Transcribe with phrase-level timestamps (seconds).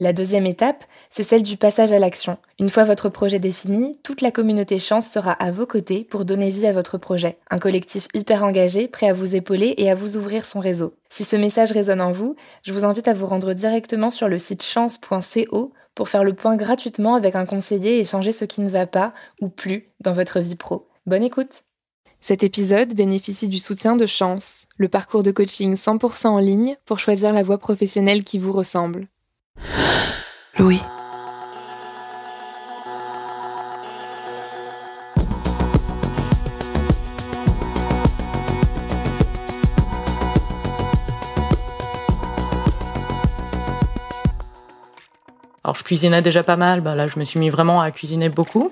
[0.00, 2.36] La deuxième étape, c'est celle du passage à l'action.
[2.58, 6.50] Une fois votre projet défini, toute la communauté Chance sera à vos côtés pour donner
[6.50, 7.38] vie à votre projet.
[7.48, 10.94] Un collectif hyper engagé, prêt à vous épauler et à vous ouvrir son réseau.
[11.10, 14.40] Si ce message résonne en vous, je vous invite à vous rendre directement sur le
[14.40, 18.68] site chance.co pour faire le point gratuitement avec un conseiller et changer ce qui ne
[18.68, 20.88] va pas ou plus dans votre vie pro.
[21.06, 21.62] Bonne écoute
[22.26, 26.98] cet épisode bénéficie du soutien de Chance, le parcours de coaching 100% en ligne pour
[26.98, 29.08] choisir la voie professionnelle qui vous ressemble.
[30.58, 30.80] Louis.
[45.64, 48.28] Alors je cuisinais déjà pas mal, bah là je me suis mis vraiment à cuisiner
[48.28, 48.70] beaucoup,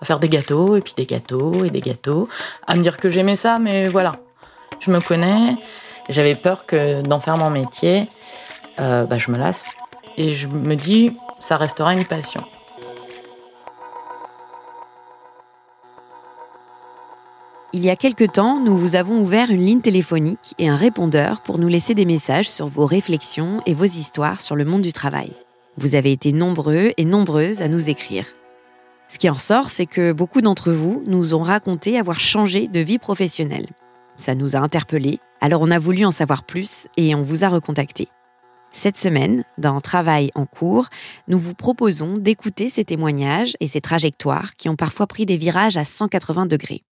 [0.00, 2.28] à faire des gâteaux et puis des gâteaux et des gâteaux,
[2.66, 4.16] à me dire que j'aimais ça, mais voilà,
[4.80, 5.56] je me connais,
[6.08, 8.08] j'avais peur que d'en faire mon métier,
[8.80, 9.66] euh, bah, je me lasse
[10.16, 12.42] et je me dis, ça restera une passion.
[17.74, 21.40] Il y a quelque temps, nous vous avons ouvert une ligne téléphonique et un répondeur
[21.40, 24.92] pour nous laisser des messages sur vos réflexions et vos histoires sur le monde du
[24.92, 25.32] travail.
[25.78, 28.26] Vous avez été nombreux et nombreuses à nous écrire.
[29.08, 32.80] Ce qui en sort, c'est que beaucoup d'entre vous nous ont raconté avoir changé de
[32.80, 33.70] vie professionnelle.
[34.16, 37.48] Ça nous a interpellés, alors on a voulu en savoir plus et on vous a
[37.48, 38.08] recontacté.
[38.72, 40.88] Cette semaine, dans Travail en cours,
[41.28, 45.76] nous vous proposons d'écouter ces témoignages et ces trajectoires qui ont parfois pris des virages
[45.76, 46.82] à 180 degrés.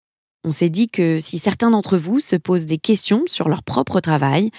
[0.45, 4.01] On s'est dit que si certains d'entre vous se posent des questions sur leur propre
[4.01, 4.51] travail,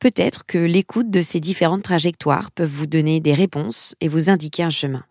[0.00, 4.64] peut-être que l'écoute de ces différentes trajectoires peuvent vous donner des réponses et vous indiquer
[4.64, 5.04] un chemin.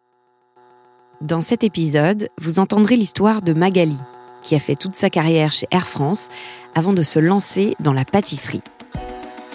[1.21, 3.97] Dans cet épisode, vous entendrez l'histoire de Magali,
[4.41, 6.27] qui a fait toute sa carrière chez Air France
[6.75, 8.63] avant de se lancer dans la pâtisserie.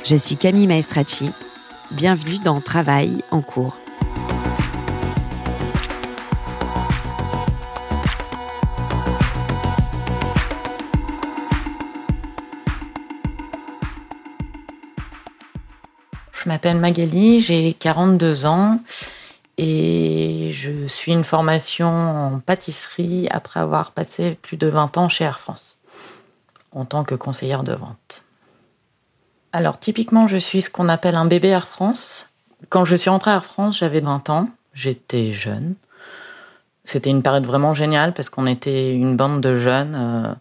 [0.07, 1.31] Je suis Camille Maestracci
[1.91, 3.79] Bienvenue dans Travail en cours.
[16.33, 18.81] Je m'appelle Magali, j'ai 42 ans
[19.57, 25.25] et je suis une formation en pâtisserie après avoir passé plus de 20 ans chez
[25.25, 25.79] Air France
[26.73, 28.25] en tant que conseillère de vente.
[29.59, 32.29] Alors typiquement, je suis ce qu'on appelle un bébé Air France.
[32.69, 35.75] Quand je suis rentrée à Air France, j'avais 20 ans, j'étais jeune.
[36.85, 39.97] C'était une période vraiment géniale parce qu'on était une bande de jeunes.
[39.97, 40.33] Euh,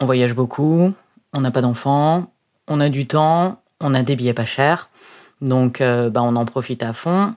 [0.00, 0.94] on voyage beaucoup,
[1.34, 2.32] on n'a pas d'enfants,
[2.68, 4.88] on a du temps, on a des billets pas chers.
[5.42, 7.34] Donc euh, bah, on en profite à fond.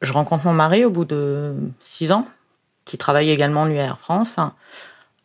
[0.00, 2.26] Je rencontre mon mari au bout de 6 ans,
[2.86, 4.38] qui travaille également lui à Air France.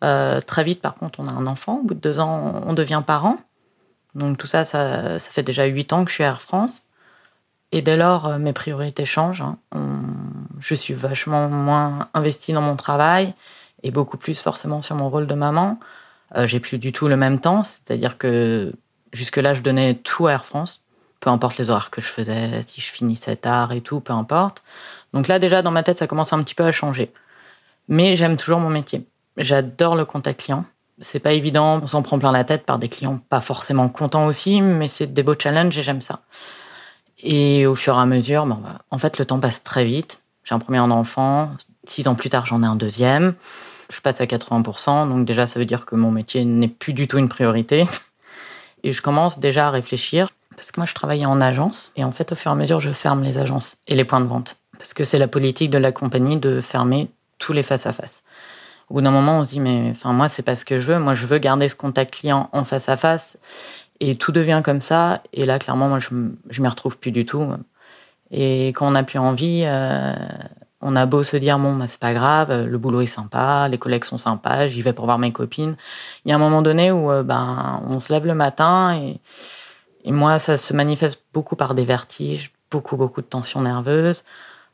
[0.03, 1.77] Euh, très vite, par contre, on a un enfant.
[1.77, 3.37] Au bout de 2 ans, on devient parent.
[4.15, 6.87] Donc tout ça, ça, fait déjà huit ans que je suis à Air France.
[7.71, 9.41] Et dès lors, euh, mes priorités changent.
[9.41, 9.57] Hein.
[10.59, 13.33] Je suis vachement moins investie dans mon travail
[13.83, 15.79] et beaucoup plus forcément sur mon rôle de maman.
[16.35, 18.73] Euh, j'ai plus du tout le même temps, c'est-à-dire que
[19.11, 20.83] jusque-là, je donnais tout à Air France,
[21.19, 24.63] peu importe les horaires que je faisais, si je finissais tard et tout, peu importe.
[25.13, 27.11] Donc là, déjà, dans ma tête, ça commence un petit peu à changer.
[27.89, 29.05] Mais j'aime toujours mon métier.
[29.37, 30.65] J'adore le contact client
[30.99, 34.27] c'est pas évident, on s'en prend plein la tête par des clients pas forcément contents
[34.27, 36.21] aussi, mais c'est des beaux challenges et j'aime ça.
[37.21, 40.19] Et au fur et à mesure, bah, en fait, le temps passe très vite.
[40.43, 41.51] J'ai un premier enfant,
[41.85, 43.33] six ans plus tard, j'en ai un deuxième.
[43.89, 47.07] Je passe à 80%, donc déjà, ça veut dire que mon métier n'est plus du
[47.07, 47.85] tout une priorité.
[48.83, 52.11] Et je commence déjà à réfléchir, parce que moi je travaillais en agence, et en
[52.11, 54.57] fait au fur et à mesure je ferme les agences et les points de vente,
[54.77, 57.09] parce que c'est la politique de la compagnie de fermer
[57.39, 58.23] tous les face-à-face.
[58.89, 60.87] Au bout d'un moment, on se dit, mais enfin, moi, c'est pas ce que je
[60.87, 60.99] veux.
[60.99, 63.37] Moi, je veux garder ce contact client en face à face.
[63.99, 65.21] Et tout devient comme ça.
[65.33, 66.09] Et là, clairement, moi, je,
[66.49, 67.47] je m'y retrouve plus du tout.
[68.31, 70.13] Et quand on n'a plus envie, euh,
[70.81, 73.77] on a beau se dire, bon, bah, c'est pas grave, le boulot est sympa, les
[73.77, 75.75] collègues sont sympas, j'y vais pour voir mes copines.
[76.25, 79.19] Il y a un moment donné où euh, ben, on se lève le matin et,
[80.03, 84.23] et moi, ça se manifeste beaucoup par des vertiges, beaucoup, beaucoup de tensions nerveuses.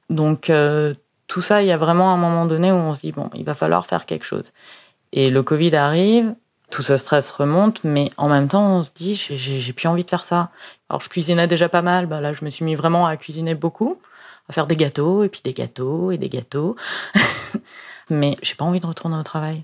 [0.10, 0.94] Donc, euh,
[1.32, 3.46] tout ça, il y a vraiment un moment donné où on se dit, bon, il
[3.46, 4.52] va falloir faire quelque chose.
[5.14, 6.36] Et le Covid arrive,
[6.72, 10.10] tout ce stress remonte, mais en même temps, on se dit, j'ai plus envie de
[10.10, 10.50] faire ça.
[10.90, 13.56] Alors, je cuisinais déjà pas mal, bah là, je me suis mis vraiment à cuisiner
[13.56, 13.98] beaucoup,
[14.50, 16.76] à faire des gâteaux, et puis des gâteaux, et des gâteaux.
[18.10, 19.64] mais j'ai pas envie de retourner au travail.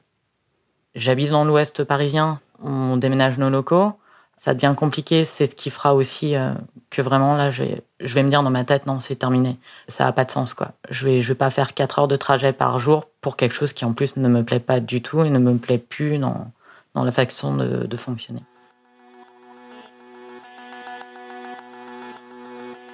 [0.95, 3.93] J'habite dans l'ouest parisien, on déménage nos locaux
[4.37, 5.25] ça devient compliqué.
[5.25, 6.53] C'est ce qui fera aussi euh,
[6.89, 9.57] que vraiment, là, je vais, je vais me dire dans ma tête, non, c'est terminé.
[9.87, 10.71] Ça n'a pas de sens, quoi.
[10.89, 13.73] Je vais, je vais pas faire 4 heures de trajet par jour pour quelque chose
[13.73, 16.49] qui, en plus, ne me plaît pas du tout et ne me plaît plus dans,
[16.93, 18.41] dans la façon de, de fonctionner.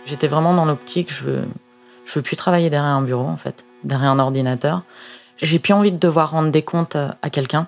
[0.06, 1.44] J'étais vraiment dans l'optique, je veux,
[2.06, 4.82] je veux plus travailler derrière un bureau, en fait, derrière un ordinateur.
[5.38, 7.68] J'ai plus envie de devoir rendre des comptes à quelqu'un.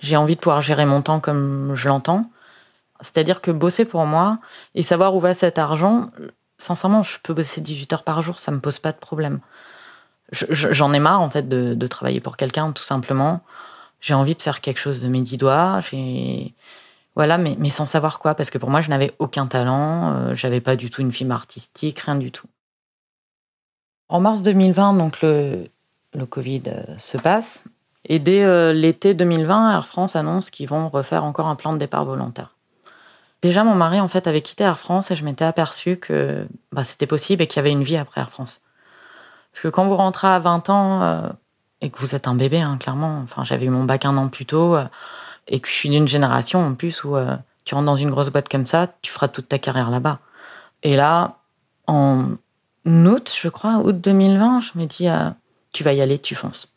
[0.00, 2.30] J'ai envie de pouvoir gérer mon temps comme je l'entends.
[3.00, 4.38] C'est-à-dire que bosser pour moi
[4.74, 6.10] et savoir où va cet argent,
[6.58, 9.40] sincèrement, je peux bosser 18 heures par jour, ça me pose pas de problème.
[10.32, 13.40] J'en ai marre en fait de, travailler pour quelqu'un, tout simplement.
[14.00, 15.80] J'ai envie de faire quelque chose de mes dix doigts.
[17.14, 20.60] voilà, mais, sans savoir quoi, parce que pour moi, je n'avais aucun talent, euh, j'avais
[20.60, 22.48] pas du tout une fibre artistique, rien du tout.
[24.08, 25.68] En mars 2020, donc le,
[26.14, 27.64] le Covid euh, se passe,
[28.08, 31.78] et dès euh, l'été 2020, Air France annonce qu'ils vont refaire encore un plan de
[31.78, 32.55] départ volontaire.
[33.42, 36.84] Déjà, mon mari, en fait, avait quitté Air France et je m'étais aperçue que bah,
[36.84, 38.62] c'était possible et qu'il y avait une vie après Air France.
[39.52, 41.28] Parce que quand vous rentrez à 20 ans euh,
[41.80, 44.28] et que vous êtes un bébé, hein, clairement, enfin, j'avais eu mon bac un an
[44.28, 44.84] plus tôt euh,
[45.48, 48.30] et que je suis d'une génération en plus où euh, tu rentres dans une grosse
[48.30, 50.18] boîte comme ça, tu feras toute ta carrière là-bas.
[50.82, 51.36] Et là,
[51.86, 52.32] en
[52.84, 55.08] août, je crois, août 2020, je me dis,
[55.72, 56.72] tu vas y aller, tu fonces.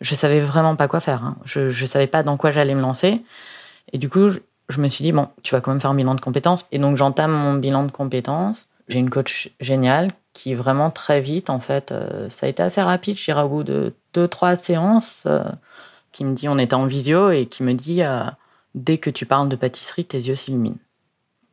[0.00, 1.24] Je savais vraiment pas quoi faire.
[1.24, 1.36] Hein.
[1.44, 3.22] Je, ne savais pas dans quoi j'allais me lancer.
[3.92, 4.28] Et du coup,
[4.68, 6.66] je me suis dit, bon, tu vas quand même faire un bilan de compétences.
[6.72, 8.68] Et donc, j'entame mon bilan de compétences.
[8.88, 12.82] J'ai une coach géniale qui vraiment très vite, en fait, euh, ça a été assez
[12.82, 15.44] rapide, je dirais, au bout de deux, trois séances, euh,
[16.12, 18.24] qui me dit, on était en visio, et qui me dit, euh,
[18.74, 20.76] dès que tu parles de pâtisserie, tes yeux s'illuminent.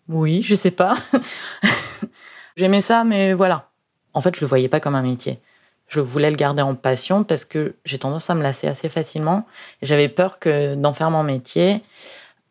[0.10, 0.96] Oui, je sais pas.
[2.58, 3.70] J'aimais ça, mais voilà.
[4.14, 5.40] En fait, je le voyais pas comme un métier.
[5.88, 9.46] Je voulais le garder en passion parce que j'ai tendance à me lasser assez facilement.
[9.82, 11.82] J'avais peur que d'en faire mon métier,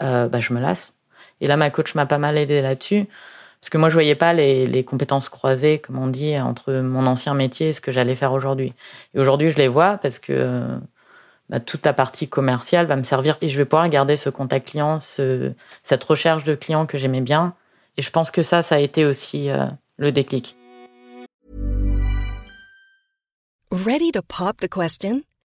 [0.03, 0.95] euh, bah, je me lasse.
[1.41, 3.07] Et là, ma coach m'a pas mal aidé là-dessus.
[3.61, 7.35] Parce que moi, je voyais pas les, compétences croisées, comme on dit, entre mon ancien
[7.35, 8.75] métier et ce que j'allais faire aujourd'hui.
[9.15, 10.67] Et aujourd'hui, je les vois parce que
[11.49, 14.71] bah, toute la partie commerciale va me servir et je vais pouvoir garder ce contact
[14.71, 17.55] client, cette recherche de clients que j'aimais bien.
[17.97, 19.67] Et je pense que ça, ça a été aussi euh,
[19.97, 20.57] le déclic.
[23.71, 25.23] Ready to pop the question?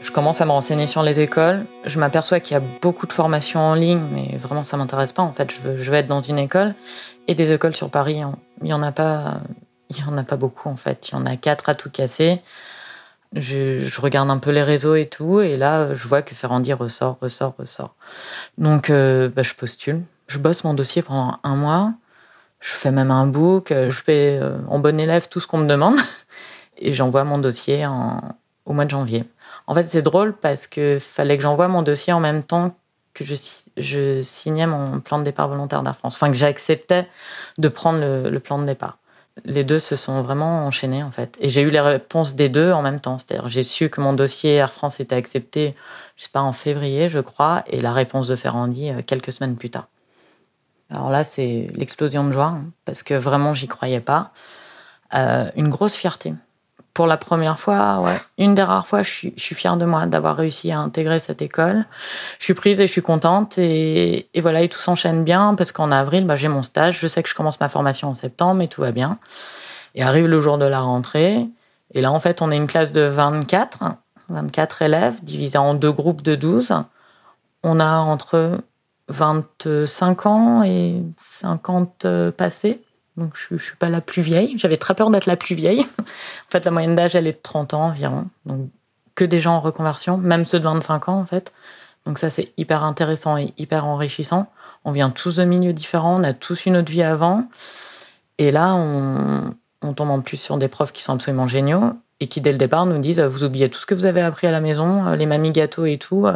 [0.00, 1.66] Je commence à me renseigner sur les écoles.
[1.84, 5.22] Je m'aperçois qu'il y a beaucoup de formations en ligne, mais vraiment ça m'intéresse pas.
[5.22, 6.74] En fait, je veux, je veux être dans une école
[7.28, 8.22] et des écoles sur Paris.
[8.62, 9.40] Il y en a pas,
[9.90, 11.08] il y en a pas beaucoup en fait.
[11.08, 12.40] Il y en a quatre à tout casser.
[13.36, 16.72] Je, je, regarde un peu les réseaux et tout, et là, je vois que Ferrandi
[16.72, 17.94] ressort, ressort, ressort.
[18.58, 20.02] Donc, euh, bah, je postule.
[20.26, 21.92] Je bosse mon dossier pendant un mois.
[22.58, 23.68] Je fais même un book.
[23.70, 25.94] Je fais euh, en bon élève tout ce qu'on me demande.
[26.78, 28.20] Et j'envoie mon dossier en,
[28.64, 29.24] au mois de janvier.
[29.70, 32.74] En fait, c'est drôle parce que fallait que j'envoie mon dossier en même temps
[33.14, 36.16] que je, signais mon plan de départ volontaire d'Air France.
[36.16, 37.06] Enfin, que j'acceptais
[37.56, 38.98] de prendre le, plan de départ.
[39.44, 41.36] Les deux se sont vraiment enchaînés, en fait.
[41.40, 43.18] Et j'ai eu les réponses des deux en même temps.
[43.18, 45.76] C'est-à-dire, j'ai su que mon dossier Air France était accepté,
[46.16, 49.54] je sais pas, en février, je crois, et la réponse de Ferrandi euh, quelques semaines
[49.54, 49.86] plus tard.
[50.90, 54.32] Alors là, c'est l'explosion de joie, hein, parce que vraiment, j'y croyais pas.
[55.14, 56.34] Euh, une grosse fierté
[56.94, 60.36] pour la première fois, ouais, une des rares fois, je suis, fière de moi d'avoir
[60.36, 61.84] réussi à intégrer cette école.
[62.38, 63.58] Je suis prise et je suis contente.
[63.58, 66.98] Et, et voilà, et tout s'enchaîne bien parce qu'en avril, bah, j'ai mon stage.
[66.98, 69.18] Je sais que je commence ma formation en septembre et tout va bien.
[69.94, 71.46] Et arrive le jour de la rentrée.
[71.94, 73.78] Et là, en fait, on est une classe de 24,
[74.28, 76.74] 24 élèves divisés en deux groupes de 12.
[77.62, 78.58] On a entre
[79.08, 82.82] 25 ans et 50 passés.
[83.34, 84.54] Je ne suis pas la plus vieille.
[84.56, 85.80] J'avais très peur d'être la plus vieille.
[86.00, 88.26] en fait, la moyenne d'âge, elle est de 30 ans environ.
[88.46, 88.68] Donc,
[89.14, 91.52] que des gens en reconversion, même ceux de 25 ans, en fait.
[92.06, 94.50] Donc, ça, c'est hyper intéressant et hyper enrichissant.
[94.84, 97.48] On vient tous de milieux différents, on a tous une autre vie avant.
[98.38, 99.52] Et là, on,
[99.94, 102.86] tombe en plus sur des profs qui sont absolument géniaux et qui, dès le départ,
[102.86, 105.52] nous disent Vous oubliez tout ce que vous avez appris à la maison, les mamies
[105.52, 106.26] gâteaux et tout.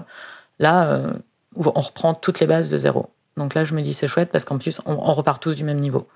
[0.59, 1.13] Là, euh,
[1.57, 3.11] on reprend toutes les bases de zéro.
[3.37, 5.81] Donc là, je me dis C'est chouette parce qu'en plus, on, repart tous du même
[5.81, 6.07] niveau.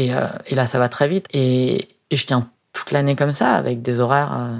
[0.00, 1.26] Et, euh, et, là, ça va très vite.
[1.32, 4.32] Et, je tiens toute l'année comme ça, avec des horaires.
[4.32, 4.56] Euh,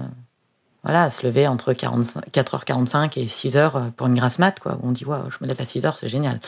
[0.82, 4.78] voilà, à se lever entre 4h45 et 6h pour une grasse mat, quoi.
[4.82, 6.40] On dit, waouh, je me lève à 6h, c'est génial.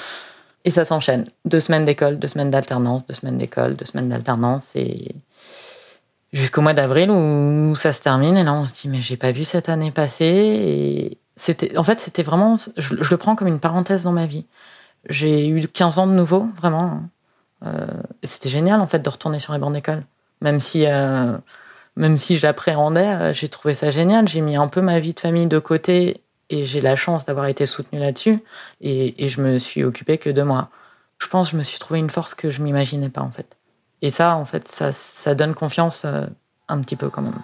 [0.64, 1.26] Et ça s'enchaîne.
[1.44, 4.70] Deux semaines d'école, deux semaines d'alternance, deux semaines d'école, deux semaines d'alternance.
[4.74, 5.14] Et
[6.32, 8.36] jusqu'au mois d'avril où ça se termine.
[8.36, 10.24] Et là, on se dit, mais j'ai pas vu cette année passer.
[10.24, 14.46] Et c'était, en fait, c'était vraiment, je, le prends comme une parenthèse dans ma vie.
[15.08, 17.02] J'ai eu 15 ans de nouveau, vraiment.
[17.64, 17.86] Euh,
[18.22, 20.04] c'était génial, en fait, de retourner sur les bancs d'école.
[20.40, 21.36] Même si, euh,
[22.16, 24.28] si j'appréhendais, euh, j'ai trouvé ça génial.
[24.28, 27.46] J'ai mis un peu ma vie de famille de côté et j'ai la chance d'avoir
[27.46, 28.42] été soutenue là-dessus.
[28.80, 30.68] Et, et, je me suis occupée que de moi.
[31.18, 33.56] Je pense que je me suis trouvé une force que je m'imaginais pas, en fait.
[34.02, 36.04] Et ça, en fait, ça, ça donne confiance
[36.68, 37.38] un petit peu quand même.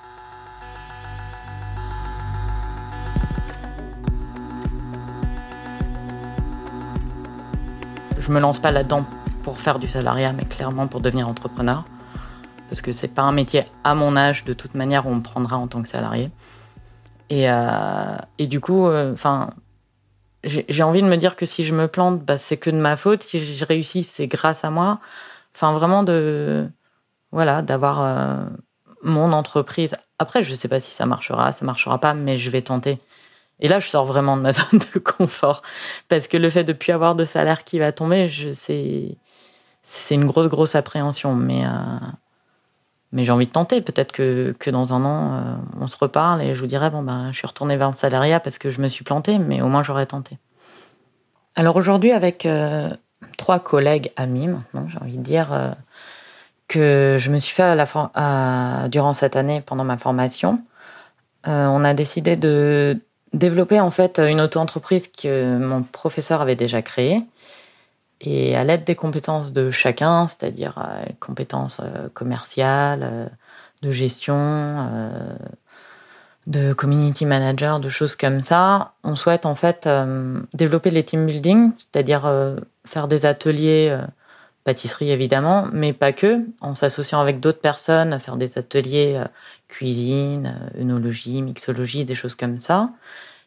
[8.19, 9.07] Je me lance pas là-dedans
[9.49, 11.83] pour faire du salariat, mais clairement pour devenir entrepreneur.
[12.69, 15.23] Parce que c'est pas un métier à mon âge, de toute manière, où on me
[15.23, 16.31] prendra en tant que salarié.
[17.31, 19.49] Et, euh, et du coup, euh, enfin,
[20.45, 22.97] j'ai envie de me dire que si je me plante, bah, c'est que de ma
[22.97, 23.23] faute.
[23.23, 25.01] Si je réussis, c'est grâce à moi.
[25.57, 26.69] Enfin, vraiment de,
[27.33, 28.45] voilà, d'avoir euh,
[29.03, 29.95] mon entreprise.
[30.19, 32.99] Après, je sais pas si ça marchera, ça marchera pas, mais je vais tenter.
[33.61, 35.63] Et là, je sors vraiment de ma zone de confort
[36.09, 40.49] parce que le fait de plus avoir de salaire qui va tomber, c'est une grosse
[40.49, 41.35] grosse appréhension.
[41.35, 41.71] Mais euh,
[43.13, 43.81] mais j'ai envie de tenter.
[43.81, 47.03] Peut-être que, que dans un an, euh, on se reparle et je vous dirai bon
[47.03, 49.69] ben, je suis retournée vers le salariat parce que je me suis plantée, mais au
[49.69, 50.39] moins j'aurais tenté.
[51.57, 52.91] Alors aujourd'hui, avec euh,
[53.37, 55.75] trois collègues amis maintenant, j'ai envie de dire
[56.69, 60.63] que je me suis fait la durant cette année pendant ma formation.
[61.45, 63.01] on a décidé de
[63.33, 67.23] développer en fait une auto-entreprise que mon professeur avait déjà créée.
[68.21, 73.27] Et à l'aide des compétences de chacun, c'est-à-dire euh, compétences euh, commerciales, euh,
[73.83, 74.89] de gestion,
[76.49, 79.89] de community manager, de choses comme ça, on souhaite en fait
[80.53, 82.29] développer les team building, c'est-à-dire
[82.85, 83.97] faire des ateliers
[84.69, 89.23] pâtisserie évidemment, mais pas que, en s'associant avec d'autres personnes, faire des ateliers
[89.69, 92.91] cuisine, œnologie, mixologie, des choses comme ça.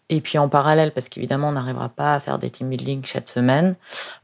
[0.10, 3.30] Et puis en parallèle, parce qu'évidemment on n'arrivera pas à faire des team building chaque
[3.30, 3.76] semaine,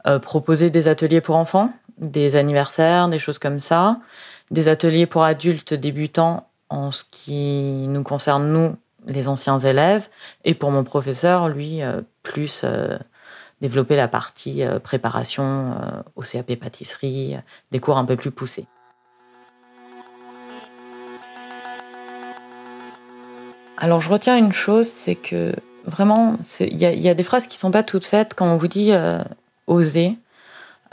[0.06, 4.00] euh, proposer des ateliers pour enfants, des anniversaires, des choses comme ça,
[4.52, 8.76] des ateliers pour adultes débutants en ce qui nous concerne nous,
[9.06, 10.10] les anciens élèves,
[10.44, 12.98] et pour mon professeur, lui, euh, plus euh,
[13.62, 17.38] développer la partie préparation au CAP pâtisserie,
[17.72, 18.68] des cours un peu plus poussés.
[23.78, 25.54] Alors je retiens une chose, c'est que
[25.86, 28.92] vraiment, il y, a des phrases qui sont pas toutes faites quand on vous dit
[28.92, 29.24] euh,
[29.68, 30.18] osez,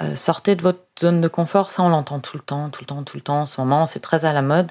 [0.01, 1.71] euh, sortez de votre zone de confort.
[1.71, 3.43] Ça, on l'entend tout le temps, tout le temps, tout le temps.
[3.43, 4.71] En ce moment, c'est très à la mode.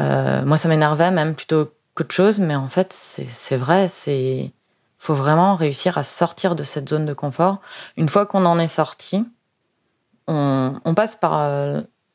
[0.00, 3.88] Euh, moi, ça m'énervait même plutôt qu'autre chose, mais en fait, c'est vrai.
[3.88, 4.50] C'est
[5.04, 7.60] faut vraiment réussir à sortir de cette zone de confort.
[7.96, 9.24] Une fois qu'on en est sorti,
[10.26, 11.46] on, passe par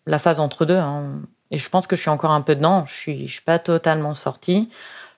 [0.08, 0.78] la phase entre deux.
[0.78, 1.22] Hein.
[1.52, 2.86] Et je pense que je suis encore un peu dedans.
[2.88, 4.70] Je suis, je suis pas totalement sortie.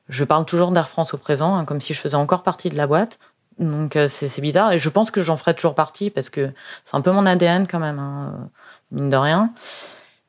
[0.10, 2.75] Je parle toujours d'Air France au présent, hein, comme si je faisais encore partie de
[2.75, 3.20] la boîte.
[3.60, 4.74] Donc euh, c'est bizarre.
[4.74, 6.51] Et je pense que j'en ferai toujours partie parce que
[6.84, 8.46] c'est un peu mon ADN quand même, hein, euh,
[8.92, 9.54] mine de rien.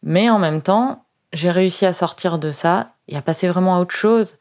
[0.02, 3.80] Mais en même temps, j'ai réussi à sortir de ça et à passer vraiment à
[3.80, 4.36] autre chose.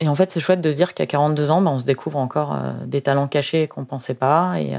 [0.00, 2.18] Et en fait, c'est chouette de se dire qu'à 42 ans, ben, on se découvre
[2.18, 4.60] encore euh, des talents cachés qu'on ne pensait pas.
[4.60, 4.78] Et,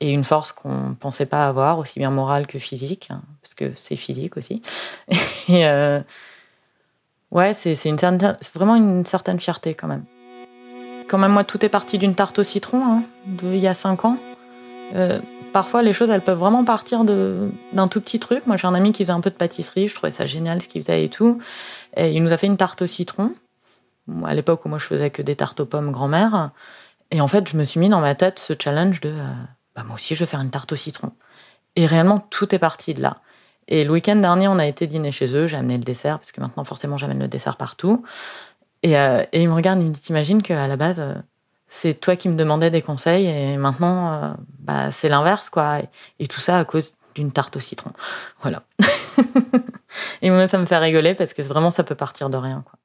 [0.00, 3.72] et une force qu'on pensait pas avoir, aussi bien morale que physique, hein, parce que
[3.74, 4.60] c'est physique aussi.
[5.48, 6.00] et euh,
[7.30, 7.74] ouais, c'est
[8.54, 10.04] vraiment une certaine fierté quand même.
[11.08, 13.02] Quand même, moi, tout est parti d'une tarte au citron, hein,
[13.42, 14.18] il y a cinq ans.
[14.94, 15.20] Euh,
[15.52, 18.46] parfois, les choses, elles peuvent vraiment partir d'un tout petit truc.
[18.46, 19.88] Moi, j'ai un ami qui faisait un peu de pâtisserie.
[19.88, 21.38] Je trouvais ça génial ce qu'il faisait et tout.
[21.96, 23.32] Et il nous a fait une tarte au citron.
[24.24, 26.50] À l'époque où moi, je faisais que des tartes aux pommes grand-mère.
[27.10, 29.32] Et en fait, je me suis mis dans ma tête ce challenge de euh,
[29.74, 31.12] bah, moi aussi, je vais faire une tarte au citron.
[31.76, 33.18] Et réellement, tout est parti de là.
[33.68, 35.46] Et le week-end dernier, on a été dîner chez eux.
[35.46, 38.04] J'ai amené le dessert, parce que maintenant, forcément, j'amène le dessert partout.
[38.82, 41.02] Et, euh, et il me regarde, il me dit T'imagines qu'à la base,
[41.68, 45.80] c'est toi qui me demandais des conseils et maintenant, euh, bah, c'est l'inverse, quoi.
[46.18, 47.90] Et, tout ça à cause d'une tarte au citron.
[48.42, 48.62] Voilà.
[50.22, 52.78] et moi, ça me fait rigoler parce que vraiment, ça peut partir de rien, quoi.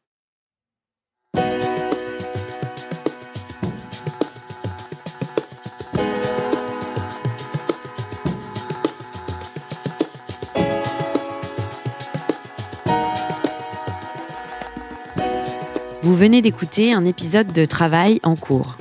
[16.03, 18.75] Vous venez d'écouter un épisode de Travail en cours.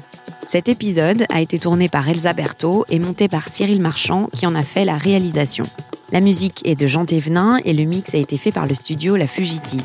[0.48, 4.54] Cet épisode a été tourné par Elsa Berthaud et monté par Cyril Marchand qui en
[4.54, 5.64] a fait la réalisation.
[6.12, 9.16] La musique est de Jean Thévenin et le mix a été fait par le studio
[9.16, 9.84] La Fugitive.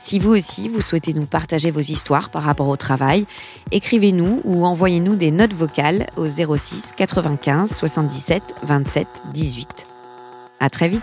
[0.00, 3.24] Si vous aussi, vous souhaitez nous partager vos histoires par rapport au travail,
[3.72, 9.84] écrivez-nous ou envoyez-nous des notes vocales au 06 95 77 27 18.
[10.60, 11.02] À très vite!